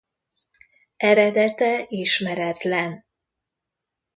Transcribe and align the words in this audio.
Eredete 0.97 1.85
ismeretlen. 1.89 3.05